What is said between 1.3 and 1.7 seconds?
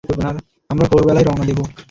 দেব।